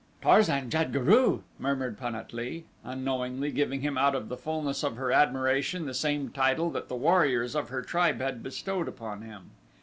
"Tarzan 0.23 0.71
jad 0.71 0.91
guru!" 0.91 1.41
murmured 1.59 1.95
Pan 1.99 2.15
at 2.15 2.33
lee, 2.33 2.63
unknowingly 2.83 3.51
giving 3.51 3.81
him 3.81 3.99
out 3.99 4.15
of 4.15 4.29
the 4.29 4.35
fullness 4.35 4.81
of 4.83 4.95
her 4.95 5.11
admiration 5.11 5.85
the 5.85 5.93
same 5.93 6.29
title 6.29 6.71
that 6.71 6.87
the 6.87 6.95
warriors 6.95 7.53
of 7.55 7.69
her 7.69 7.83
tribe 7.83 8.19
had 8.19 8.41
bestowed 8.41 8.87
upon 8.87 9.21
him. 9.21 9.51